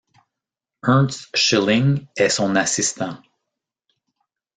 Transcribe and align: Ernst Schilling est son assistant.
Ernst 0.83 1.29
Schilling 1.37 2.07
est 2.17 2.29
son 2.29 2.55
assistant. 2.55 3.21